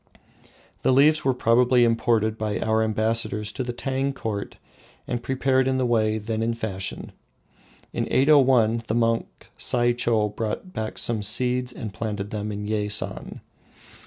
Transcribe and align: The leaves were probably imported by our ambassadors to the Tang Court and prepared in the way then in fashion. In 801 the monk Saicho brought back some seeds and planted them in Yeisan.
The 0.81 0.91
leaves 0.91 1.23
were 1.23 1.35
probably 1.35 1.83
imported 1.83 2.35
by 2.35 2.59
our 2.59 2.81
ambassadors 2.81 3.51
to 3.51 3.63
the 3.63 3.71
Tang 3.71 4.13
Court 4.13 4.57
and 5.07 5.21
prepared 5.21 5.67
in 5.67 5.77
the 5.77 5.85
way 5.85 6.17
then 6.17 6.41
in 6.41 6.55
fashion. 6.55 7.11
In 7.93 8.07
801 8.09 8.81
the 8.87 8.95
monk 8.95 9.51
Saicho 9.59 10.29
brought 10.35 10.73
back 10.73 10.97
some 10.97 11.21
seeds 11.21 11.71
and 11.71 11.93
planted 11.93 12.31
them 12.31 12.51
in 12.51 12.65
Yeisan. 12.65 13.41